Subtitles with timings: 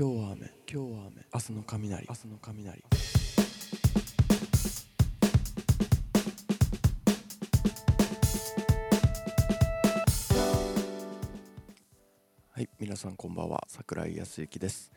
[0.00, 0.52] 今日は雨。
[0.72, 1.26] 今日は雨。
[1.34, 2.06] 明日の雷。
[2.08, 2.84] 明日の雷。
[12.52, 13.66] はい皆さんこんばんは。
[13.66, 14.92] 桜井康之です。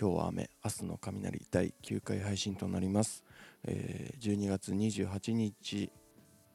[0.00, 0.48] 今日は雨。
[0.64, 1.46] 明日の雷。
[1.50, 3.22] 第9回配信となります、
[3.64, 5.92] えー12月28日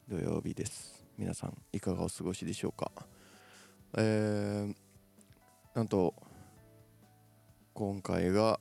[0.08, 1.06] 土曜日です。
[1.16, 2.90] 皆さんいかがお過ごしでしょうか。
[3.96, 4.74] えー
[5.76, 6.12] なんと
[7.78, 8.58] 今回が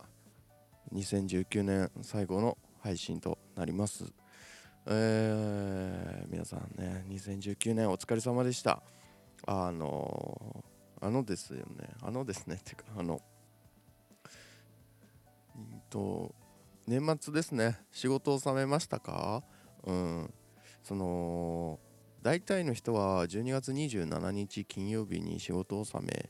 [0.94, 4.06] 2019年最後の配信となります。
[4.86, 8.84] えー皆さんね2019年お疲れ様でした。
[9.48, 10.64] あの
[11.02, 11.90] あのですよね。
[12.04, 13.20] あのですねっていうかあの
[15.56, 16.36] うんと
[16.86, 17.80] 年末ですね。
[17.92, 19.42] 仕事を収めましたか？
[19.84, 20.34] うん。
[20.84, 21.80] その
[22.22, 26.30] 大体の人は12月27日金曜日に仕事納め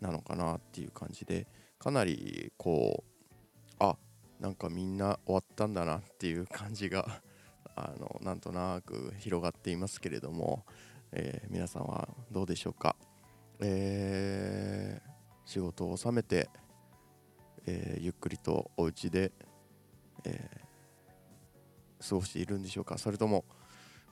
[0.00, 1.48] なのかなっていう感じで
[1.82, 3.96] かなりこうあ
[4.38, 7.20] なんかみんな終わったんだなっていう感じが
[7.74, 10.64] あのなんとなく広がっていますけれども、
[11.10, 12.94] えー皆さんはどうでしょうか、
[13.58, 15.12] えー
[15.44, 16.48] 仕事を収めて、
[17.66, 19.32] えーゆっくりとお家で、
[20.22, 20.50] え
[22.08, 22.96] 過ごしているんでしょうか。
[22.96, 23.44] それとも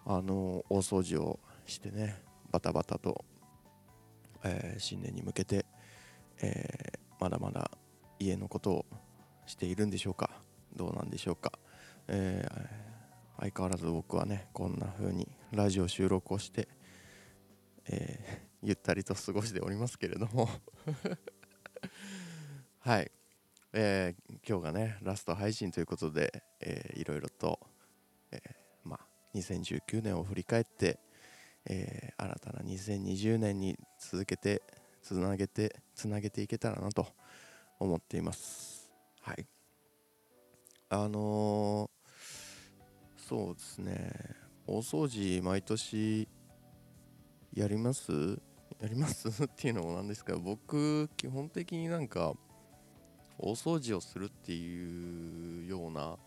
[0.05, 3.25] あの大掃除をしてねバタバタと、
[4.43, 5.67] え新年に向けて、
[6.43, 7.71] えーまだまだ
[8.19, 8.87] 家のことを
[9.47, 10.31] しているんでしょうか？
[10.75, 11.53] どうなんでしょうか、
[12.09, 12.91] えー
[13.43, 16.69] 相変わらず僕はねこんな風にラジオ収録をして、
[17.87, 20.49] えーゆったりと過ごしておりますけれども。
[22.81, 23.11] はい、
[23.73, 27.59] えー今日がねラスト配信ということで、えーいろいろと、
[28.31, 28.41] えー
[28.85, 30.99] まあ、2019年を振り返って、
[31.65, 34.63] え新たな2020年に続けて
[35.03, 37.07] つなげてつなげていけたらなと
[37.79, 38.91] 思っています。
[39.21, 39.47] はい。
[40.89, 42.01] あのー
[43.29, 44.13] そうですね。
[44.67, 46.27] 大掃除毎年
[47.55, 48.11] やります？
[48.81, 49.29] やります？
[49.45, 52.35] っていうのもなんですけど僕基本的になんか
[53.39, 56.19] 大掃除をするっていうような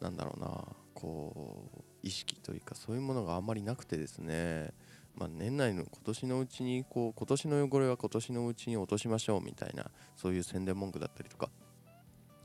[0.00, 4.72] なんだろうなこう意識というかそういうものがあんまりなくてですね。
[5.16, 11.48] まあ、年内の今年のうちにこう今年の汚れは今年のうちに落としましょうみたいなそういう宣伝文句だったりとか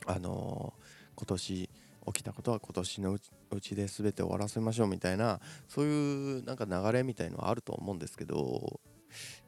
[0.05, 0.81] あのー
[1.13, 1.69] 今年
[2.07, 8.79] 起きたことは今年のうちうちで全て終わらせましょうみたいなそういうなんか流れみたいのはあると思うんですけど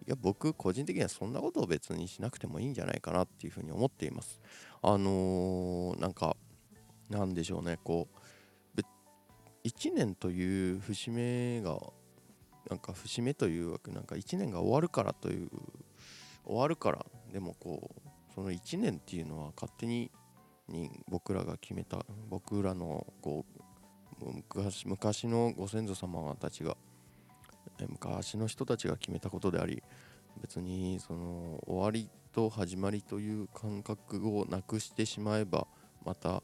[0.05, 4.41] いや僕個人的にはそんなことを別にしなくてもいいんじゃないかなっていうふうに思っています。
[4.81, 6.35] あのーなんか
[7.09, 8.23] なんでしょうねこう
[9.63, 11.79] 1年という節目が
[12.73, 15.47] なんか節目というわけなんか1年が終わるからという
[16.43, 20.09] 終わるからでもこうその1年っていうのは勝手に
[20.67, 23.45] に僕らが決めた僕らのこ
[24.21, 26.75] う昔昔のご先祖様たちが
[27.87, 29.83] 昔の人たちが決めたことであり
[30.41, 35.67] 別にその終わりと始まりという感覚をなくしてしまえば
[36.03, 36.41] また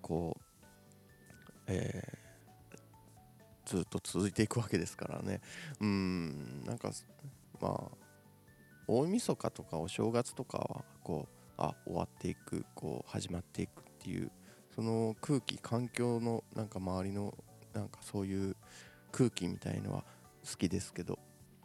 [0.00, 0.42] こう、
[1.66, 2.17] え
[3.68, 5.42] ずっと続いていくわけですからね。
[5.80, 6.90] うんなんか
[7.60, 7.96] まあ
[8.86, 14.30] 大晦日とかお正月とかはこうあ終わっていくこう始まっていくっていう
[14.74, 17.34] その空気環境のなんか周りの
[17.74, 18.56] なんかそういう
[19.12, 20.04] 空気みたいのは
[20.50, 21.18] 好きですけど、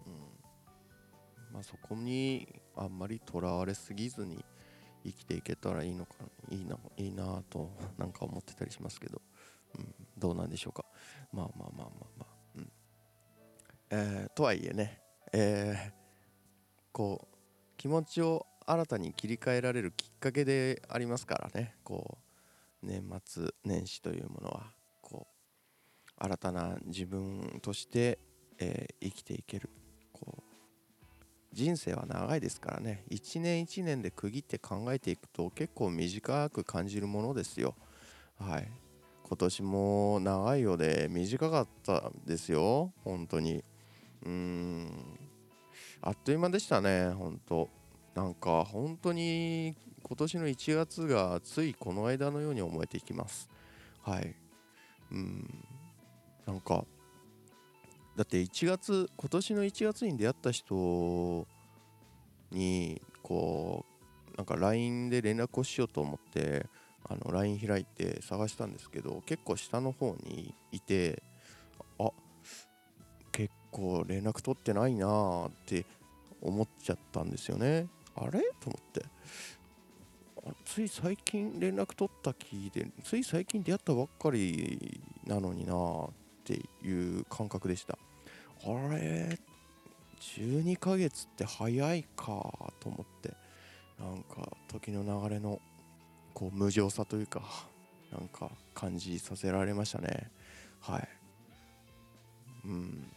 [0.05, 0.13] うん
[1.53, 4.43] まあ、そこにあんまりとらわれすぎずに
[5.05, 6.15] 生きていけたらいいのか
[6.49, 9.21] いいないいなとなんか思ってたりしますけど、
[9.77, 10.82] うん、どうなんでしょうか？
[11.33, 11.87] まあまあまあまあ
[12.19, 12.27] まあ、
[12.57, 12.71] うん。
[13.89, 15.01] えーとはいえね、
[15.33, 16.03] えー
[16.91, 17.35] こう
[17.75, 21.75] 気持ちを新たに切り替えられるきっかけでありますからね。
[21.83, 22.19] こ
[22.83, 24.67] う年末年始というものは
[25.01, 28.19] こう新たな自分として、
[28.59, 29.69] えー生きていける。
[30.13, 30.43] こう
[31.51, 33.05] 人生は長いですからね。
[33.09, 37.75] 一年一年で区切って考えていくと結構短く感じるものですよ。
[38.39, 38.71] はい。
[39.33, 42.93] 今年も長いようで短かったですよ。
[43.03, 43.63] 本当に。
[44.23, 45.17] うーん。
[46.01, 47.09] あっという間でしたね。
[47.09, 47.67] 本当。
[48.13, 53.49] なんか本当に今年の1月がついこの間のように思えていきます。
[54.03, 54.35] はい。
[55.11, 55.65] うん。
[56.45, 56.85] なんか
[58.15, 61.47] だって1月今年の1月に出会った人
[62.51, 63.83] にこ
[64.31, 66.67] うなんか LINE で連絡をしようと思って
[67.05, 71.21] あの LINE 開いて探したんですけど結構下の方にいて
[71.99, 72.11] あ
[73.31, 75.85] 結構連絡取ってないなーって
[76.41, 77.87] 思っちゃったんですよね。
[78.15, 78.41] あれ？
[78.59, 79.05] と思って。
[80.65, 86.09] つい最近連絡取った気でつい最近出会ったばっかりなのになっ
[86.43, 87.97] ていう感覚でした。
[88.65, 89.39] あれ
[90.19, 92.25] ？12ヶ月って早いか
[92.79, 93.33] と思って。
[93.99, 95.61] なんか時の流れの
[96.43, 97.41] こう無情さというか
[98.11, 100.29] なんか感じさせられましたね。
[100.81, 101.07] はい。
[102.65, 103.07] うん。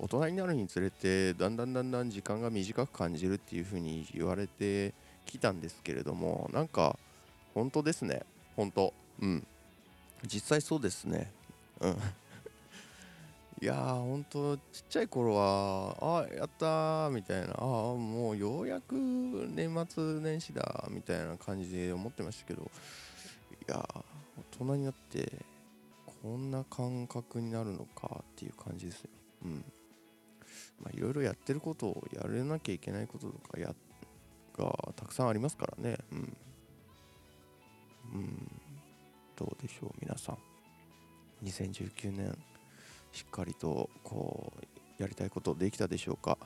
[0.00, 4.94] 大人になるにつれてだんだんだんだん時間が短く感じるっていう風に言われて
[5.26, 6.98] きたんですけれどもなんか
[7.54, 8.22] 本当ですね。
[8.56, 8.92] 本当。
[9.20, 9.46] うん。
[10.26, 11.30] 実際そうですね。
[11.80, 11.96] うん。
[13.62, 24.00] いやー本当ちっちゃい頃はあやったーみたいなあもうようやく年末年始だみたいな感じで思ってましたけどいやー
[24.60, 25.30] 大人になって
[26.24, 29.10] こんな感覚になるのかっていう感じですよ
[29.44, 29.64] うん。
[30.82, 33.72] まあいろいろやってることをやれなきゃいけないこととかや
[34.58, 35.98] がたくさんありますからね。
[36.10, 36.36] うん。
[38.14, 38.60] うん。
[39.36, 40.38] どうでしょう皆さん。
[41.44, 42.36] 2019年
[43.12, 44.52] しっかりとこ
[44.98, 46.38] うやりたいことできたでしょうか、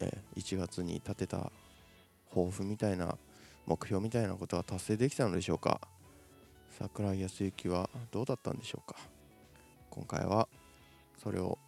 [0.00, 1.52] え1月に立てた
[2.30, 3.16] 抱負みたいな
[3.66, 5.80] 目標みたいなことは達成できたのでしょうか。
[6.78, 8.98] 桜井康之はどうだったんでしょうか。
[9.90, 10.48] 今回は
[11.22, 11.58] それを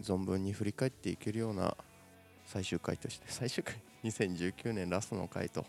[0.00, 1.76] 存分に振り返っていけるような
[2.44, 3.80] 最終回として最終回？
[4.04, 5.64] 2019年ラストの回と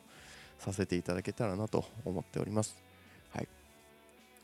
[0.57, 2.88] させていただけたらなと思っております。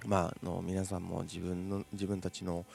[0.06, 2.66] まあの皆さんも自分の自分たちの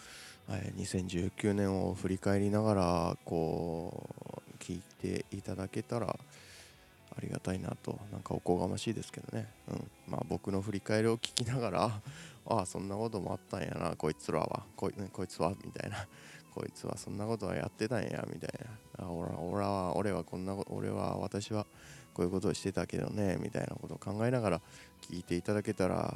[0.48, 7.98] え2019年を振り返りながらこう聞いていただけたらありがたいなと。
[8.12, 9.90] なんかおこがましいですけどね、うん。
[10.08, 12.00] まあ、僕の振り返りを聞きながら
[12.46, 13.96] ああそんなこともあったんやな。
[13.96, 14.64] こいつらは。
[14.76, 15.54] こいこいつは？
[15.64, 16.06] みたいな。
[16.54, 18.26] こいつはそんなことはやってたんや。
[18.32, 18.50] みたい
[18.98, 19.06] な。
[19.06, 21.66] あ俺俺は俺はこんな俺は私は
[22.12, 23.38] こういうことをしてたけどね。
[23.40, 24.60] みたいなことを考えながら
[25.02, 26.14] 聞いていただけたら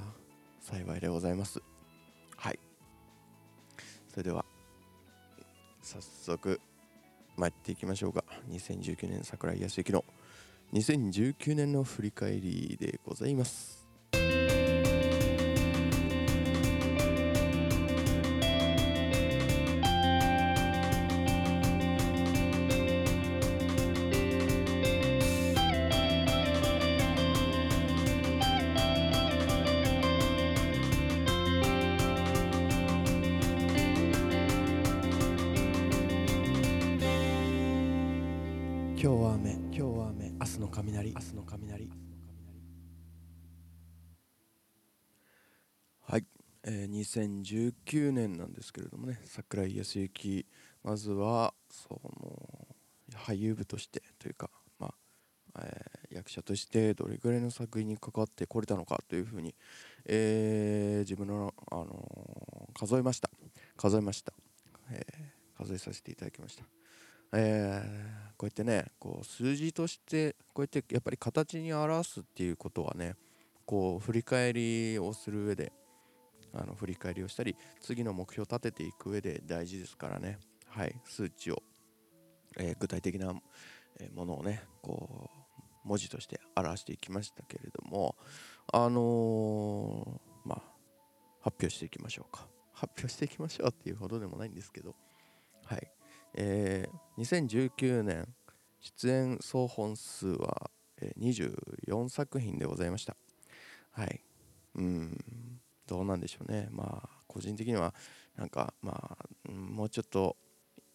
[0.64, 1.60] 幸いでございます。
[2.38, 2.58] はい。
[4.08, 4.46] それでは
[5.82, 6.58] 早速
[7.36, 8.24] 参っていきましょうか。
[8.48, 10.04] 2019年桜井康之の
[10.72, 13.83] 2019年の振り返りでございます。
[39.04, 39.50] 今日は雨。
[39.50, 40.30] 今日は雨。
[40.30, 41.12] 明日の雷。
[41.12, 41.90] 明日の雷。
[46.00, 46.24] はい、
[46.62, 47.42] えー、
[47.84, 49.20] 2019年なんですけれどもね。
[49.26, 50.46] 桜井康之。
[50.82, 52.66] まずはその
[53.14, 54.48] 俳優部としてというか
[54.78, 54.94] ま
[55.52, 59.54] あ、えー、役者としてどれぐらいの作品に関わってこれたのかというふうに、
[60.06, 63.28] えー、自分の、あのー、数えました。
[63.76, 64.32] 数えました、
[64.90, 66.64] えー、数えさせていただきました。
[67.34, 73.16] えー、こうやってねこう数字としてこうやってやっぱり形に表すっていうことはね
[73.66, 75.72] こう振り返りをする上で
[76.54, 80.38] あの振り返りをしたり次の目標を立てていく上で大事ですからね。
[80.68, 80.94] はい。
[81.04, 81.62] 数値を、
[82.58, 83.40] えー、具体的なも
[84.24, 85.30] のをねこ
[85.84, 88.16] う文字として表していきましたけれども
[88.72, 90.62] あのー、まあ
[91.40, 92.46] 発表していきましょうか。
[92.72, 94.94] 発表していきましょうっていうほどでもないんですけど。
[95.64, 95.93] はい。
[96.34, 98.28] えー、2019年
[98.80, 103.16] 出演総本数は、え、24作品でございました。
[103.92, 104.20] はい。
[104.74, 105.18] うん。
[105.86, 106.68] どうなんでしょうね。
[106.70, 107.94] まあ個人的には
[108.36, 110.36] なんかまあもうちょっと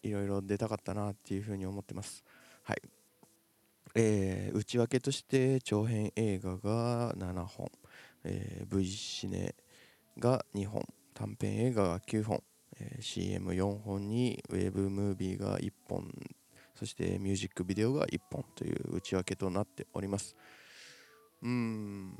[0.02, 2.24] いろいろ出たかったなっていうふうに思ってます。
[2.62, 2.82] はい。
[3.94, 7.70] えー、内訳として長編映画が7本、
[8.24, 9.54] えー、V シネ
[10.18, 10.86] が2本。
[11.14, 12.42] 短編映画が9本。
[12.80, 16.10] え CM4 本にウェブムービーが1本
[16.74, 20.34] そしてミュージックビデオが1本という内訳となっております。
[21.42, 22.14] うん。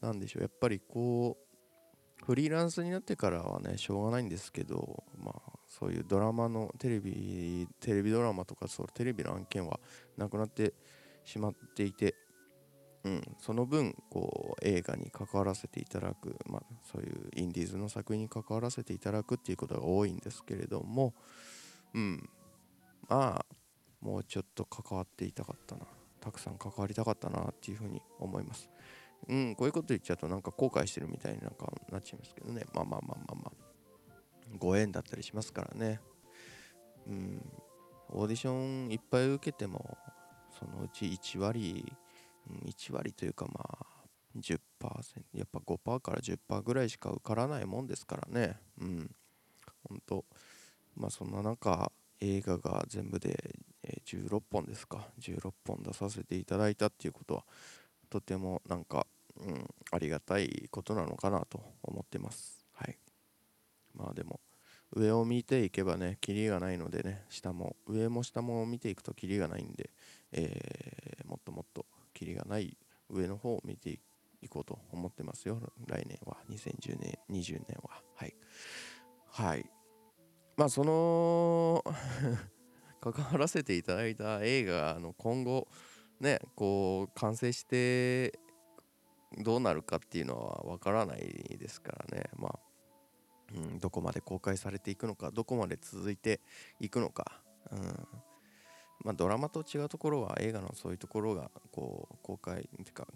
[0.00, 0.42] なんでしょう。
[0.42, 9.78] やっぱりこうフリーランスになってからはねしょうがないんですけどまあそういうドラマのテレビテレビドラマとかそうテレビの案件は
[10.16, 10.72] なくなって
[11.24, 12.14] しまっていて
[13.06, 21.14] うん、その分こう映画に関わらせていただく、まあ、そういうインディーズの作品に関わらせていただくっていうことが多いんですけれども、
[21.94, 22.28] うん、
[23.08, 23.56] まあ
[24.00, 25.86] もうちょっと関わっていたかったな。
[26.20, 28.68] たくさん関わりたかったなっていうふうに思います。
[29.28, 32.64] うん、こういうこと言っちゃうとなんか後悔してるみたいになんかなっちゃいますけどね。
[32.74, 33.66] まあまあまあまあまあ。
[34.58, 36.00] ご縁だったりしますからね。
[37.06, 37.52] うん。
[38.08, 38.52] オーディショ
[38.88, 39.96] ンいっぱい受けても
[40.58, 41.92] そのうち1割
[42.64, 43.86] 1割というかまあ
[44.36, 44.58] 10%
[45.34, 48.58] やっぱ5%から10%ぐらいしか受からないもんですからね。
[48.80, 49.10] うん。
[49.88, 50.24] 本当
[50.96, 53.58] まあそんな中映画が全部で
[54.04, 55.08] 16本ですか。
[55.20, 57.44] 16本出させていただいたっていうことは
[58.10, 62.66] とてもなんか、うん、ありがたいことなのかなと思ってます。
[62.74, 62.98] はい。
[63.94, 64.40] まあでも
[64.94, 69.90] 上を見ていけばねキリがないのでね下も上も下も見ていくとキリがないんで、
[70.32, 71.05] えー、
[72.26, 72.76] とキリがない
[73.08, 73.90] 上の方を見て
[74.42, 75.60] いこうと思ってますよ。
[75.86, 76.36] 来年は。
[76.50, 78.02] 2010年20年は。
[78.14, 78.34] はい。
[79.30, 79.70] はい。
[80.56, 81.84] まあその
[83.00, 85.68] 関わらせていただいた映画の今後
[86.18, 88.38] ねこう完成して
[89.38, 91.20] どうなるかっていうのはわからない
[91.58, 92.24] ですからね。
[92.36, 92.58] まあ、
[93.54, 96.40] うん、どこまで公開されていくのかどこまで続いて
[96.80, 98.08] いくのか、うん。
[99.06, 103.06] まあ、ドラマと違うところは映画のそういうところがこう公開っていうか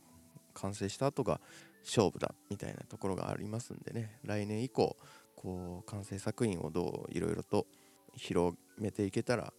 [0.54, 1.40] 完成した後が
[1.82, 4.96] 勝負だみたいなところがありますんでね来年以降
[5.34, 7.66] こう完成作品をどういろいろと
[8.14, 9.52] 広めていけたら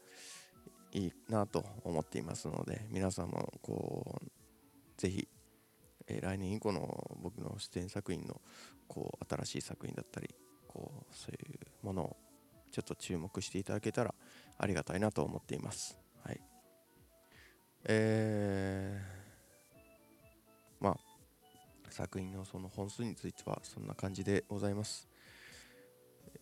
[0.94, 5.28] いいなと思っていますので皆さんもこうぜひ、
[6.08, 8.40] えー、来年以降の僕の出演作品の
[8.88, 10.34] こう新しい作品だったり
[10.70, 12.16] こうそういうものを
[12.72, 14.16] ちょっと注目していただけたら
[14.58, 16.01] ありがたいなと思っています。
[17.86, 20.98] えー、まあ
[21.90, 25.08] 作品のその本数についてはそんな感じでございます。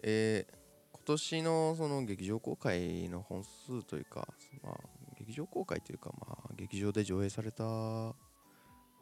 [0.04, 0.60] えー
[0.92, 4.28] 今年のその劇場公開の本数というか、
[4.62, 4.76] まあ、
[5.18, 7.64] 劇場公開というか、まあ、劇場で上映された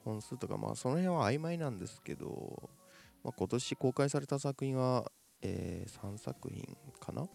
[0.05, 2.69] 本数とか、まあ、その辺は曖昧なんですけど、
[3.25, 7.27] まあ、今年公開された作品は、えー、3作品かな？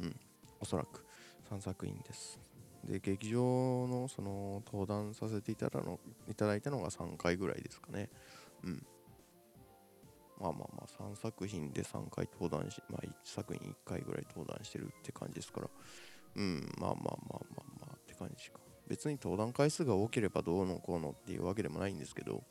[0.00, 0.16] うん、
[0.60, 1.04] おそらく
[1.50, 2.38] 3作品です。
[2.84, 8.10] で、劇場のその登壇させていただのいただいたのが3回ぐらいですかね。
[8.64, 8.86] うん。
[10.40, 15.68] まあまあまあ3作品で3回登壇し、まあ1作品1回ぐらい登壇してるって感じですから、
[16.36, 18.58] うん、まあまあまあまあまあって感じか。
[18.88, 22.42] 別に登壇回数が多ければどうのこうのっていうわけでもないんですけど、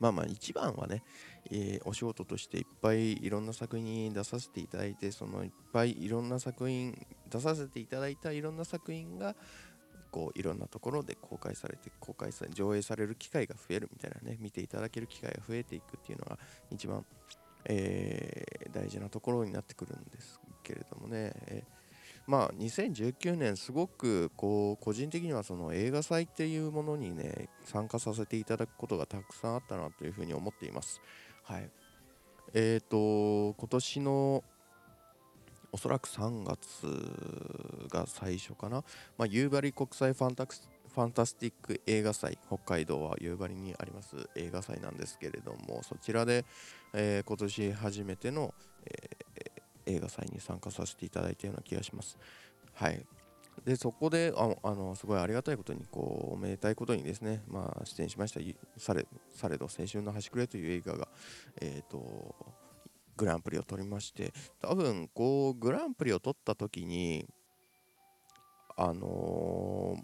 [0.00, 1.02] まあまあ一番はね、
[1.50, 6.94] えー、お仕事としていっぱいいろんな作品出させていただいて、そのいっぱいいろんな作品、
[7.28, 9.34] 出させていただいたいろんな作品が、
[10.10, 16.38] こういろんなところで公開されて公開され上映される機会が増えるみたいなね見ていただける機会が増えていくっていうのが
[16.70, 17.04] 一番、
[17.66, 31.00] えー、大事なところになってくるんですけれどもね、えー、まあ2019年すごくこう個人的にはその映画祭っていうものにね参加させていただくことがたくさんあったなというふうに思っています。
[31.44, 31.70] はい。
[32.54, 34.44] え、ー、と今年の
[35.72, 38.84] おそらく3月が最初かな、
[39.16, 40.54] まあ、夕張国際ファンタク
[40.98, 46.44] ファンタスティック映画祭北海道は夕張にあります映画祭なんですけれどもそちらで、
[46.92, 48.52] えー、今年初めての、
[48.84, 52.18] えー、映画祭に参加させていただいたような気がします。
[52.74, 53.04] はい。
[53.64, 58.40] でそこでああのすごいありがたいことにこうおめでたいことにですね、まあ、出演しました
[58.80, 61.08] されされど青春の端くれという映画が、
[61.60, 62.34] えーと
[63.18, 64.32] グランプリを取りまして
[64.62, 67.26] 多分こうグランプリを取った時に
[68.76, 70.02] あのー、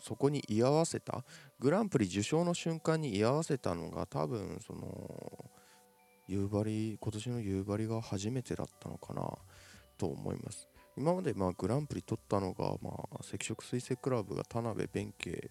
[0.00, 1.24] そこに居合わせた
[1.60, 5.50] グランプリ受賞の瞬間に居合わせたのが多分その
[6.26, 9.22] 夕張今年の夕張が初めてだったのかな
[9.96, 10.68] と思います。
[10.96, 15.50] 今までまあグランプリ取ったのが、まあ、赤色水星クラブが田辺弁慶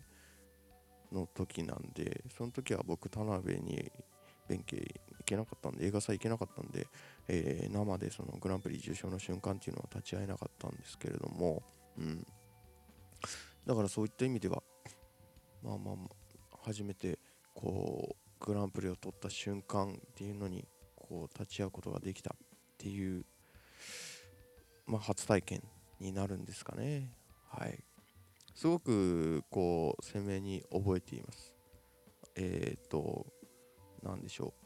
[1.11, 3.91] の時なんでその時は僕田辺に
[4.47, 6.87] 弁慶行けなかったんで映画祭行けなかったんで、
[7.27, 11.63] えー、生でそのグランプリ受賞の瞬間っていうのは立ち会えなかったんですけれども、
[11.97, 12.25] うん、
[13.65, 14.61] だからそういった意味では
[15.63, 15.95] まあまあ
[16.65, 17.19] 初めて
[17.53, 20.65] こうグランプリを取った瞬間っていうのに
[20.95, 22.37] こう立ち会うことができたっ
[22.77, 23.25] ていう、
[24.85, 25.63] まあ、初体験
[25.99, 27.09] になるんですかね。
[27.49, 27.79] はい。
[28.55, 31.53] すごくこう鮮明に覚えています。
[32.35, 33.25] えっ、ー、と
[34.03, 34.62] 何でしょう。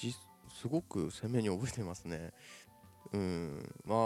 [0.00, 0.14] じ
[0.54, 2.32] すごく鮮明に覚えてますね。
[3.12, 3.98] うんまあ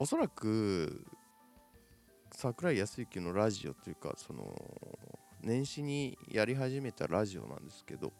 [0.00, 1.04] おそらく
[2.32, 4.54] 桜井康之のラジオというかその
[5.42, 8.12] 年始にやり始めたラジオなんですけど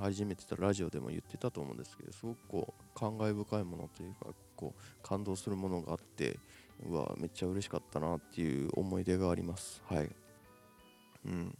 [0.00, 6.38] 初めてたラジオでも言ってたと思うんですけどすごくこう感慨深いものというかこう感動するものがあって
[6.84, 9.82] うわめっちゃ嬉しかったなっていう思い出があります。
[9.86, 10.10] はい。
[11.26, 11.56] うん。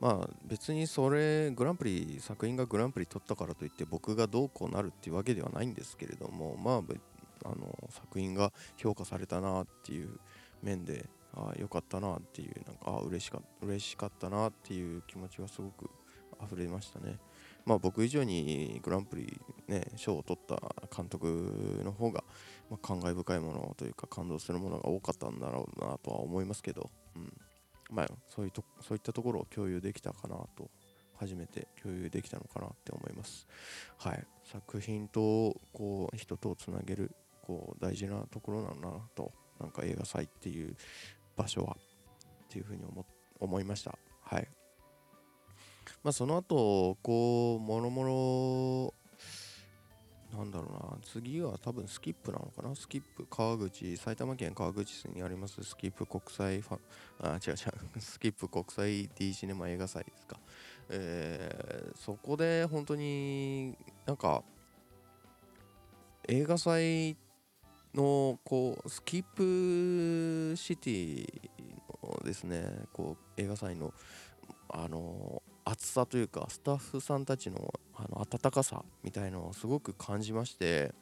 [0.00, 6.82] まあ別にそれグランプリ作品がグランプリ取ったからといって僕がどうこうなるっていうわけではないんですけれどもまあ
[7.44, 10.18] あの作品が評価されたなっていう
[10.62, 15.90] 面でああよかったなっていうなんかあ嬉しか嬉しかったなっていう気持ちがすごく
[16.42, 17.18] 溢れましたね。
[17.64, 20.60] まあ僕以上にグランプリね賞を取った
[20.94, 22.22] 監督の方が、
[22.70, 26.90] まあ、感慨深いものというか感動するものが多かったんだろうなとは思いますけど、
[27.90, 30.70] まあそういうとそういったところを共有できたかなと
[31.18, 33.46] 初めて共有できたのかなって思います。
[33.98, 40.76] はい、作品とこう人とつなげるこう大事なところなんだなとなんか映画祭っていう
[41.36, 43.06] 場所はっていうふうに思
[43.40, 43.98] 思いました。
[44.22, 44.48] はい。
[46.02, 49.05] まあその後こうもろもろ
[50.36, 50.98] なんだろうな。
[51.02, 52.74] 次は多分スキップなのかな。
[52.74, 55.62] スキップ川口埼玉県川口市にあります。
[55.62, 56.80] スキップ国際ファン
[57.20, 58.00] あ違う違う。
[58.00, 60.38] スキップ国際 D シネマ映画祭ですか。
[60.90, 64.44] えー、そこで本当になんか
[66.28, 67.16] 映画祭
[67.94, 69.24] のこうスキッ
[70.52, 71.50] プシティ
[72.02, 73.92] のですねこう映画祭の
[74.68, 80.92] あの熱さというかスタッフさんたちのあの温かさみたいのをすごく感じまして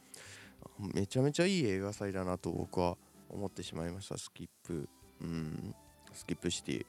[0.79, 2.97] めちゃめちゃいい映画祭だなと僕は
[3.29, 4.17] 思ってしまいました。
[4.17, 4.89] スキップ。
[5.21, 5.75] うん。
[6.13, 6.87] スキップシティ。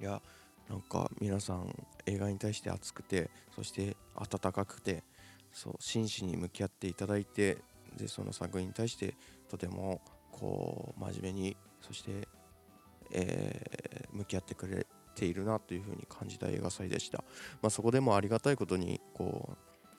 [0.00, 0.20] いや
[0.68, 1.74] なんか皆さん
[2.06, 5.04] 映画に対して熱くてそして温かくて
[5.52, 7.58] そう真摯に向き合っていただいて
[7.96, 9.14] でその作品に対して
[9.48, 10.00] とても
[10.32, 12.26] こう真面目にそして、
[13.12, 17.24] えー、向き合ってくれているなというふうに感じた映画祭でした、
[17.60, 19.56] まあ、そこでもありがたいことにこう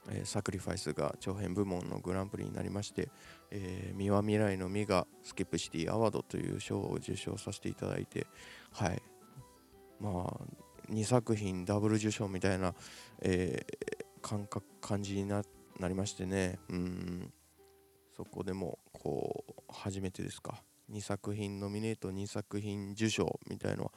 [0.10, 3.10] えー、サクリファイスが長編部門のグランプリになりまして、
[3.52, 8.28] えー、三輪未来の実がスキップシティアワードという賞を受賞させていただいて、
[8.72, 9.02] はい、
[10.00, 12.74] まあ2作品ダブル受賞みたいな、
[13.22, 15.44] えー、感覚感じにな
[15.80, 16.60] りましてね。
[16.70, 17.34] うん。
[18.16, 20.62] そこでもこう初めてですか。
[20.92, 23.92] 2作品ノミネート2作品受賞みたいのは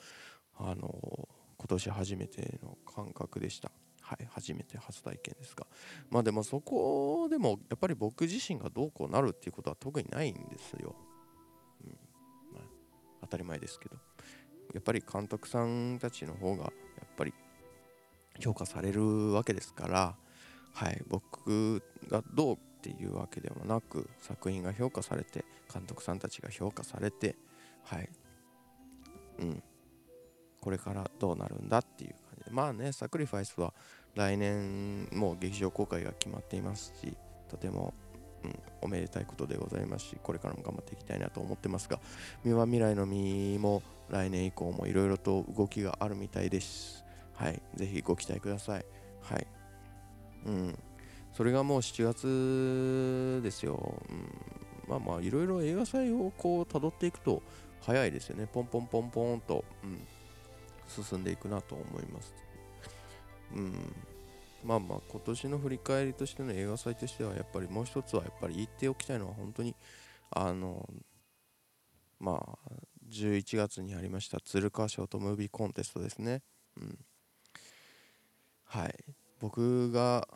[0.58, 3.71] あの今年初めての感覚でした。
[4.00, 5.66] はい初めて初体験ですが。
[6.10, 10.95] まあでもそこでもやっぱり僕自身がどうこうなるっていうことは特にないんですよ、
[11.84, 11.90] うん
[12.52, 12.62] まあ、
[13.23, 13.97] 当たり前ですけど。
[14.75, 16.71] やっぱり監督さんたちの方がや
[17.04, 17.32] っぱり
[18.40, 20.16] 評価されるわけですから。
[20.73, 27.34] はい僕がどうっていうわけではなく作品が評価されて監督さんたちが評価されて
[27.84, 28.08] はい。
[29.38, 29.62] うん。
[30.66, 32.50] これからどうなるんだっていう感じで。
[32.50, 33.72] まあねサクリファイスは
[34.16, 37.16] 来年もう劇場公開が決まっていますし
[37.48, 37.94] とても、
[38.42, 42.00] うん、おめでたいことでございますしこれからも頑張っていきたいなと思ってますが
[42.42, 47.04] 三輪未来の実も来年以降もいろいろと動きがあるみたいです。
[47.34, 48.84] はいぜひご期待ください。
[49.22, 49.46] はい。
[50.46, 50.78] うん。
[51.32, 54.30] それがもう7月ですよ、うん、
[54.88, 57.42] まあまあいろいろ映画祭をこう辿っていくと
[57.82, 58.48] 早いですよね。
[58.52, 60.00] ポンポンポンポンと、うん、
[60.88, 62.34] 進んでいくなと思います。
[63.54, 63.72] うん。
[64.64, 69.75] まあまあ今年の振り返りとしての映画祭としてはやっぱりもう一つはやっぱり言っておきたいのは本当に
[70.30, 70.88] あの
[72.18, 72.70] まあ
[73.08, 76.42] 11月にありました鶴川ショートムービーコンテストですね。
[76.80, 76.99] うん。
[78.64, 78.94] はい。
[79.40, 80.26] 僕が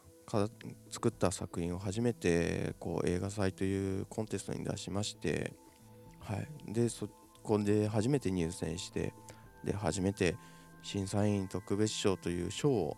[0.90, 5.52] 作った作品を初めてこう映画祭というコンテストに出しまして、
[6.20, 7.08] はい、でそ
[7.42, 9.12] こで初めて入選して
[9.64, 10.37] で初めて
[10.83, 12.96] 審査員特別賞という賞を、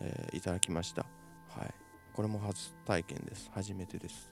[0.00, 1.06] えー、いただきました。
[1.48, 1.74] はい、
[2.12, 3.50] これも初体験です。
[3.54, 4.30] 初めてです。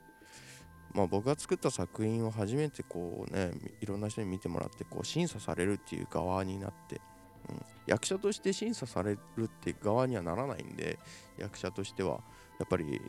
[0.94, 7.00] まあ、僕が作った作品を初めてこうねいろんな人に見てもらってこう審査されるっていう側になって、
[7.48, 10.98] うん、役者として審査されるって側にはならないんで
[11.36, 12.20] 役者としては
[12.58, 13.00] やっぱり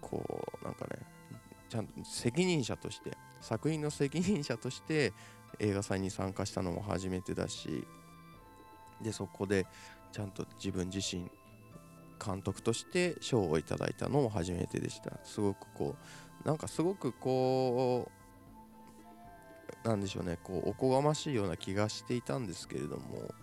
[0.00, 0.22] こ
[0.60, 0.98] うなんかね
[1.68, 5.12] ちゃんと責任者として作品の責任者として
[5.58, 7.86] 映画祭に参加したのも初めてだし
[9.00, 9.66] でそこで
[10.12, 11.30] ちゃんと自分自身
[12.24, 15.12] 監督として賞をいただいたのも初めてでした。
[15.24, 15.96] すごくこ
[16.44, 18.10] うなんかすごくこ
[19.84, 23.34] うなんでしょうねこうおこがましいような気がしていたんですけれども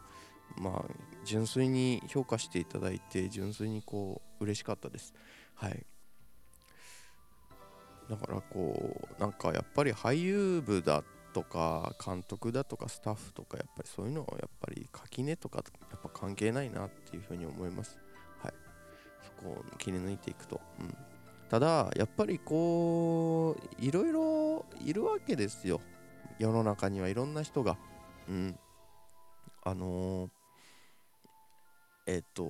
[0.58, 0.92] まあ
[1.24, 5.14] 純粋に評価していただいて純粋にこう嬉しかったです。
[5.54, 5.86] はい。
[8.10, 17.98] だからこうなんかやっぱり俳優部だっとか監督だとかスタッフとかやっぱりそういうのはやっぱり垣根とかやっぱ関係ないなっていうふうに思います。
[18.42, 18.54] はい。
[19.26, 20.96] そこを切り抜いていくと、うん、
[21.50, 25.82] ただやっぱりこういろいろいるわけですよ。
[26.40, 27.78] 世の中にはいろんな人が。
[28.30, 28.60] うん。
[29.66, 30.30] あのー、
[32.08, 32.44] えっと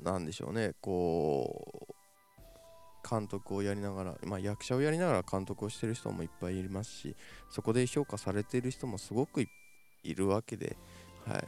[0.00, 0.74] なんでしょうね。
[0.80, 1.71] こう
[3.12, 7.14] 監督をやりながら、まあ、役者をやりながら監督をしてる人もいっぱいいますし
[7.50, 10.76] そこで評価されている人もすごくいるわけで、
[11.26, 11.44] はい、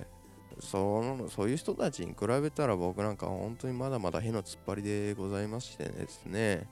[0.60, 6.68] そのそういう人たちに比べたら僕なんか本当にまだまだへの突っ張りでございましてですね、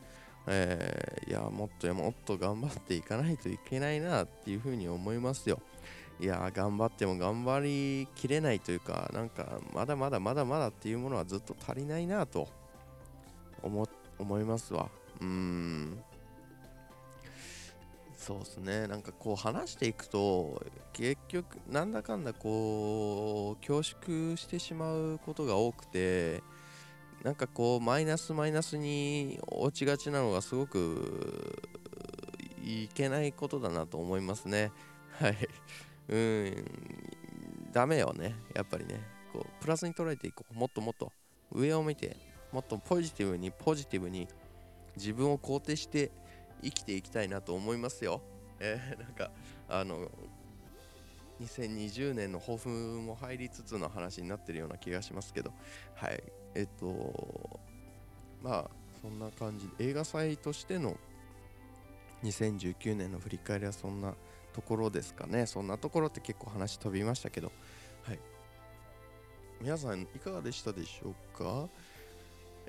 [0.47, 5.59] えー、いやもっともっと頑張っていかないといけないなっていうふうに思いますよ。
[6.21, 12.49] いや頑張っても頑張りきれないというかなんかまだまだまだまだっていうものはずっと足りないなと
[13.63, 14.89] 思って思いますわ。
[15.21, 16.03] うん。
[18.17, 18.87] そうですね。
[18.87, 26.41] なんかこう話していくと結局なんだかんだこう恐縮してしまうことが多くて
[27.25, 31.61] なんかこうマイナスマイナスに落ちがちなのがすごく
[32.63, 34.71] いけないことだなと思いますね。
[35.19, 35.37] はい。
[36.09, 36.65] うん。
[37.73, 38.37] ダメよね。
[38.55, 39.01] やっぱりね。
[39.33, 40.55] こうプラスに捉えていこう。
[40.55, 41.11] もっともっと
[41.51, 42.17] 上を見て
[42.53, 44.29] もっとポジティブにポジティブに
[44.97, 46.11] 自分を肯定して
[46.63, 48.21] 生きていきたいなと思いますよ。
[48.61, 49.31] えー、なんか
[49.69, 50.09] あの
[51.41, 55.53] 2020年の抱負も入りつつの話になってるような気がしますけど。
[55.95, 56.23] はい。
[56.55, 57.61] えっと
[58.43, 60.97] まあそんな感じで映画祭としての
[62.23, 64.15] 2019年の振り返りはそんな
[64.53, 65.47] ところですかね。
[65.47, 67.51] そんなところって結構話飛びましたけど。
[68.03, 68.19] はい。
[69.61, 71.69] 皆さんいかがでしたでしょうか？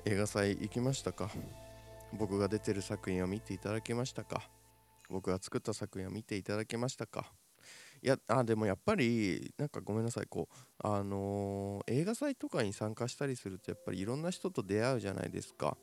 [0.06, 1.30] 映画祭行きましたか？
[2.12, 4.42] 僕が出てる作品を見ていただけましたか？
[5.08, 7.32] 僕が作った作品を見ていただけましたか？
[8.02, 10.26] いやあでもやっぱりなんかごめんなさい。
[10.26, 15.74] こうあのー、映画祭とかに参加したりするとやっぱりいろんな人と出会うじゃないですか。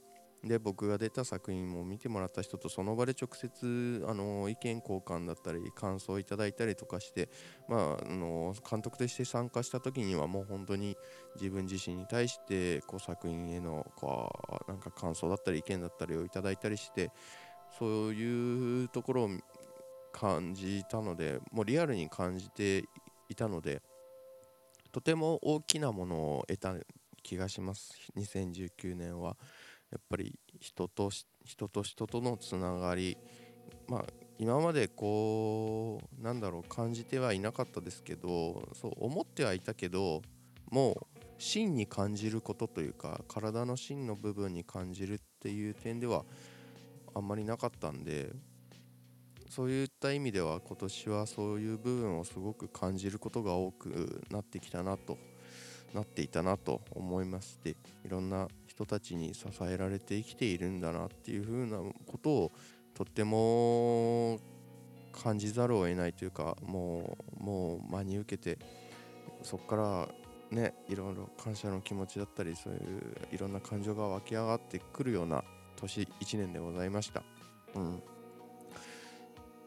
[0.43, 7.29] で僕が出た作品も見てもらった人とその場で直接あの意見交換だったり感想をいただいたりとかして、
[7.69, 10.97] まあ、あの監督として参加した時にはもう本当に
[11.35, 14.31] 自分自身に対してこう作品へのこ
[14.67, 17.11] うなんか感想だったり意見だったりをいただいたりして
[17.77, 19.29] そういうところを
[20.11, 22.85] 感じたのでもうリアルに感じて
[23.29, 23.81] いたので
[24.91, 26.73] とても大きなものを得た
[27.21, 29.37] 気がします2019年は。
[29.91, 31.09] やっぱり人と
[31.43, 33.17] 人と人とのつながり
[33.87, 34.05] まあ
[34.39, 40.21] 今までこうなんだろう感じてはいなかったですけどそう思ってはいたけど
[40.71, 40.95] もう
[41.37, 46.23] 芯に感じることというか体の芯の部分に感じるっていう点では
[47.13, 48.31] あんまりなかったんで
[49.49, 55.17] そういった意味では今年はそういう部分をすごく感じることが多くなってきたなと
[55.93, 57.75] なっていたなと思いましてい
[58.07, 58.47] ろんな
[58.81, 62.51] 人たちに支えられて生きているんだなっていう風なことを
[62.95, 64.39] とっても
[65.11, 68.57] 感じざるを得ないというかもうもう真に受けて
[69.43, 70.07] そこから
[70.49, 75.43] ねいろいろ感謝の気持ちだったりそういういろんな感情が湧き上がってくるような
[75.75, 77.23] 年1年でございました。
[77.75, 78.03] うん、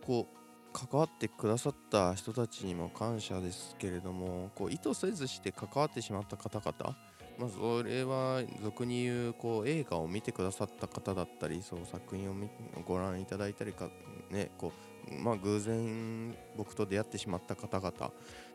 [0.04, 0.36] こう
[0.72, 6.96] 関わってくださった人たちにも感謝ですけれどもこう意図せずして関わってしまった方々
[7.38, 12.34] まあ、それは俗に言うこう映画を見てくださった方だったりそう作品を
[12.86, 13.88] ご覧いただいたりか、
[14.30, 14.72] ねこ
[15.10, 17.92] うまあ、偶然僕と出会ってしまった方々っ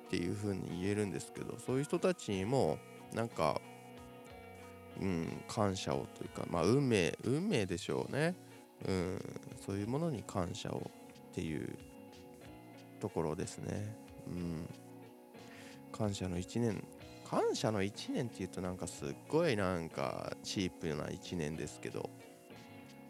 [0.10, 2.78] ていう風に言えるんですけどそういう人たちにも
[3.14, 3.60] なんか、
[5.00, 8.36] うん、感謝をというか、まあ、運命運命でしょうね、
[8.88, 10.90] うん、そういうものに感謝を
[11.32, 11.78] っていう
[13.00, 13.96] ところですね。
[14.28, 14.70] うん
[15.92, 16.84] 感謝の1年
[17.30, 22.10] 感謝の1年っていうとなんかすっごいなんかチープな1年ですけど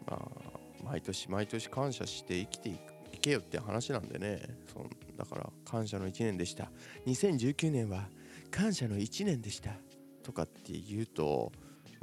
[0.06, 2.78] まあ毎年毎年感謝して生きてい
[3.18, 4.42] けよって話なんでね。
[4.72, 4.84] そ
[5.16, 6.70] だから感謝の1年でした。
[7.06, 8.08] 2019年は
[8.50, 9.72] 感謝の1年でした
[10.22, 11.52] とかって言うと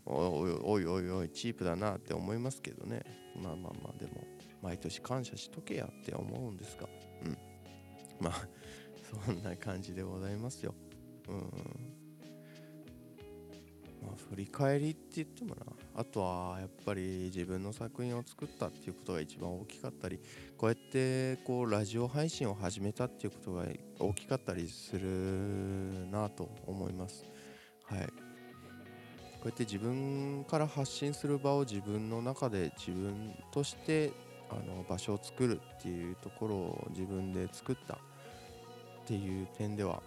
[0.06, 3.04] おいおいおいおいチープだなって思いますけどね。
[3.36, 4.24] まあまあまあでも
[4.62, 6.88] 毎年感謝しとけやって思うんですが。
[7.26, 7.38] うん。
[8.20, 8.48] まあ
[9.26, 10.74] そんな感じでございますよ。
[11.30, 11.97] うん。
[14.08, 15.65] まあ、振り返りって言ってもな。
[15.96, 20.20] あとはやっぱり自分の作品を作ったっていうことが一番大きかったり
[20.56, 23.65] こうやってこうラジオ配信を始めたっていうことが
[24.00, 25.10] 大きかったりする
[26.12, 27.26] なと思います。
[27.86, 28.00] はい。
[28.02, 34.12] こうやって自分から発信する場を自分の中で自分として
[34.50, 37.98] あの場所を作るっていうところを自分で作ったっ
[39.06, 40.02] ていう点では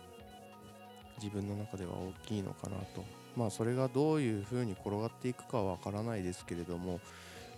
[1.20, 3.04] 自分の中では大きいのかなと
[3.36, 7.00] まあそれがどういうふうに転がっていくかはわからないですけれども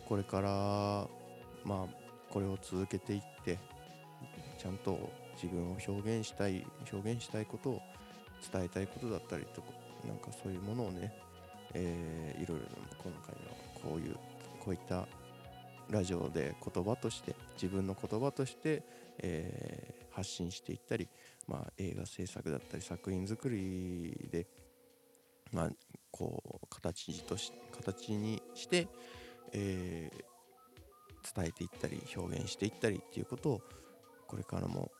[0.09, 0.49] これから
[1.65, 1.87] まあ
[2.31, 3.59] これを続けていって
[4.59, 5.11] ちゃんと
[5.43, 7.83] 自分を表現したい表現したいことを
[8.53, 9.69] 伝えたいことだったりとか
[10.07, 11.13] なんかそういうものをね、
[11.75, 12.65] えー、いろいろ
[13.03, 14.17] 今回のこういう
[14.61, 15.07] こういった
[15.91, 18.83] ラジオで言葉として自分の言葉として、
[19.19, 21.09] えー、発信していったり、
[21.47, 24.47] まあ、映画制作だったり作品作りで、
[25.53, 25.71] まあ、
[26.11, 28.89] こう形とし形にして、
[29.53, 33.61] えー、伝えていったり表現していったりっていうことを
[34.27, 34.91] これからも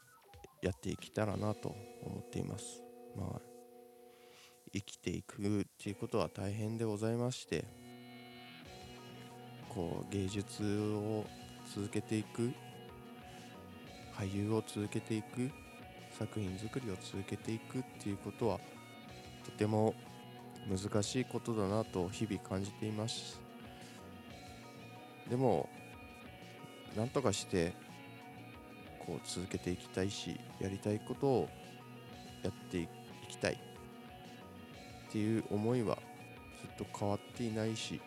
[0.63, 2.83] やっていけたらなと思っています。
[3.17, 3.41] まあ
[4.75, 7.65] 生きていくっていうことは大変でございまして
[9.69, 11.25] こう芸術を
[11.75, 12.53] 続けていく
[14.15, 15.51] 俳優を続けていく
[16.19, 18.61] 作品作りを続けていくっていうことは
[19.45, 19.95] とても
[20.69, 23.41] 難しいことだなと日々感じています。
[25.29, 25.69] でも
[26.97, 27.73] なんとかして
[29.07, 31.49] こう続けていきたいしやりたいことを
[32.43, 32.89] やってい
[33.29, 35.99] きたいっていう思いは
[36.61, 38.01] ずっと変わっていないし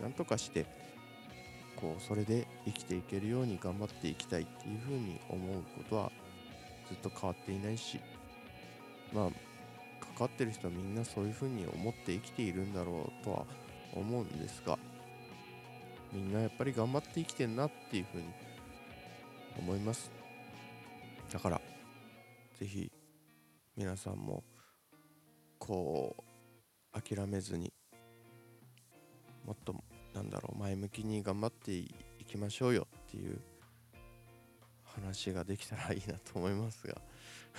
[0.00, 0.66] なんとかして
[1.76, 6.10] こうそれで生きていけるように頑張っていきたいっていうふうに思うことは
[6.88, 8.00] ずっと変わっていないし
[9.12, 9.30] まあ
[10.16, 13.44] 関わってる人はみんなそういうふうに思って生きているんだろうとは
[13.94, 14.78] 思うんですが
[16.12, 18.24] みんなやっぱり頑張って生きてんなっていうふうに
[19.58, 20.10] 思います。
[21.32, 21.60] だから
[22.58, 22.90] 是非
[23.76, 24.42] 皆さんも
[25.58, 26.16] こ
[26.94, 27.72] う諦めずに
[29.44, 29.74] もっと
[30.14, 31.94] なんだろう前向きに頑張ってい
[32.26, 33.38] きましょうよっていう
[34.84, 36.96] 話ができたらいいなと思いますが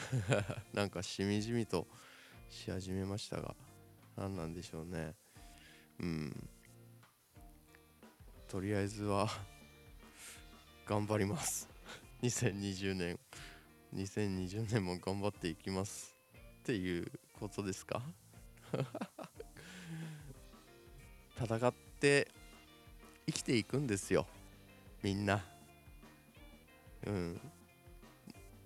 [0.74, 1.88] なんかしみじみと
[2.50, 3.56] し始めましたが
[4.16, 5.14] 何なんでしょうね。
[6.00, 6.50] うん。
[8.48, 9.28] とりあえずは
[10.88, 11.70] 頑張ります。
[12.24, 13.20] 2020年。
[13.94, 16.14] 2020年も頑張っていきます
[16.60, 18.02] っていうことですか？
[21.38, 22.28] 戦って
[23.28, 24.26] 生きていくんですよ。
[25.04, 25.44] みんな。
[27.06, 27.40] うん。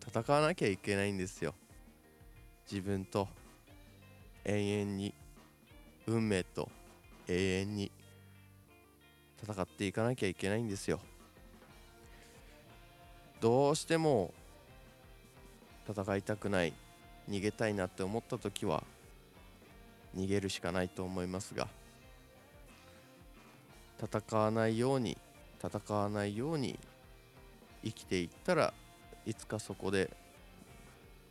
[0.08, 1.54] 戦わなきゃいけないんですよ。
[2.70, 3.28] 自分と。
[4.46, 5.14] 永遠に
[6.08, 6.70] 運命と
[7.28, 7.92] 永遠に
[9.44, 11.00] 戦っていかなきゃいけないんですよ。
[13.40, 14.34] どうしても
[15.90, 16.74] 戦いたくない
[17.28, 18.84] 逃げたいなって思った時は
[20.16, 21.68] 逃げるしかないと思いますが
[24.00, 25.18] 戦わないように
[25.64, 26.80] 戦わないように
[27.84, 28.74] 生きていったら
[29.26, 30.10] いつかそこで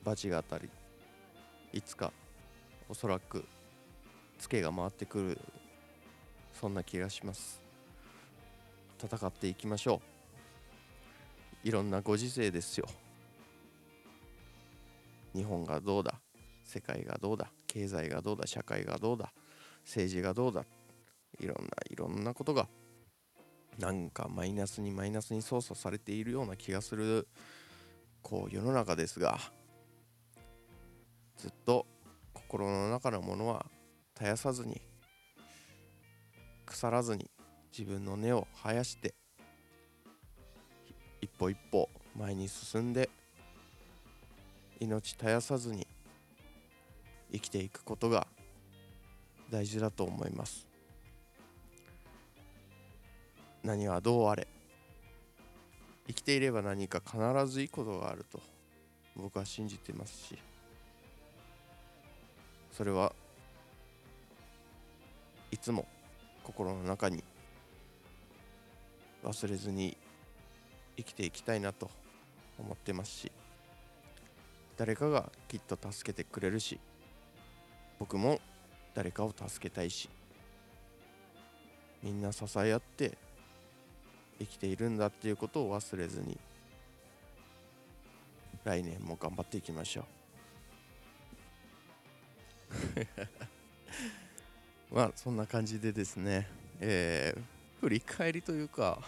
[0.03, 0.69] 罰が当たり
[1.73, 2.13] いつか
[2.91, 3.45] おそらく
[4.37, 5.41] ツケが回ってくる
[6.53, 7.63] そんな気がします。
[9.01, 10.03] 戦っていきましょ
[11.65, 11.69] う。
[11.69, 12.89] いろんなご時世ですよ。
[15.37, 16.21] 日本がどうだ？
[16.65, 17.53] 世界がどうだ？
[17.69, 18.49] 経済がどうだ？
[18.49, 19.33] 社会がどうだ？
[19.85, 20.65] 政治がどうだ？
[21.39, 22.67] いろんないろんなことが
[23.79, 27.29] なんかマイナスにマイナスに操作されているような気がする
[28.21, 29.39] こう世の中ですが
[31.37, 31.87] ずっと
[32.51, 33.65] 心の中のものは
[34.17, 34.83] 絶やさずに
[36.67, 37.31] 腐らずに
[37.71, 39.15] 自分の根を生やして
[41.21, 43.09] 一歩一歩前に進んで
[44.81, 45.87] 命絶やさずに
[47.31, 48.27] 生きていくことが
[49.49, 50.67] 大事だと思います。
[53.63, 54.49] 何はどうあれ
[56.09, 58.41] 生きていれば何か必ずいいことがあると
[59.15, 60.50] 僕は信じてますし
[62.73, 63.13] それは
[65.51, 65.87] いつも
[66.45, 67.25] 心の中に
[69.25, 69.97] 忘れずに
[70.97, 71.91] 生きていきたいなと
[72.59, 73.33] 思ってますし
[74.77, 76.79] 誰かがきっと助けてくれるし
[77.99, 78.41] 僕も
[78.95, 80.09] 誰かを助けたいし
[82.03, 83.19] みんな支え合って
[84.39, 86.39] 生きているんだっていうことを忘れずに
[88.65, 90.20] 来年も頑張っていきましょう。
[94.91, 96.49] まあそんな感じでですね
[96.81, 97.41] えー、
[97.81, 98.99] 振り返りというか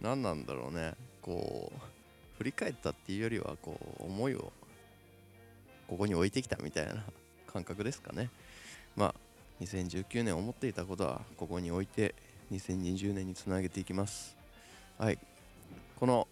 [0.00, 0.94] 何なんだろうね。
[1.22, 4.52] こう振り返ったっていうよりはこう思いを
[5.88, 7.04] ここに置いてきたみたいな
[7.46, 8.28] 感覚ですかね。
[8.96, 9.14] まあ
[9.60, 12.14] 2019年思っていたことはここに置いて
[12.50, 14.36] 2020年につなげていきます。
[14.98, 15.18] はい。
[15.96, 16.26] この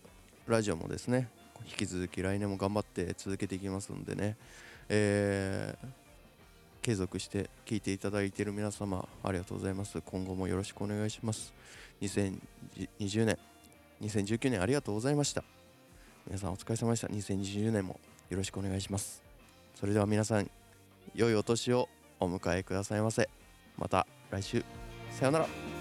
[0.49, 1.29] ラジオもですね
[1.65, 4.37] 引き続き来年も頑張って続けていきますのでね。
[4.89, 5.89] えー、
[6.83, 10.01] 継続して聞いていただいている皆様ありがとうございます。
[10.03, 11.55] 今後もよろしくお願いします。
[12.03, 13.39] 2020年
[14.03, 15.45] 2019年ありがとうございました。
[16.27, 17.07] 皆さんお疲れ様でした。
[17.07, 19.23] 2020年もよろしくお願いします。
[19.75, 20.51] それでは皆さん
[21.15, 21.89] 良いお年を
[22.21, 23.29] お迎えくださいませ。
[23.79, 24.65] また来週。
[25.11, 25.72] さようなら。